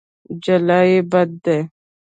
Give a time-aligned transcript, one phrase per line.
[0.43, 1.59] جلايي بد دی.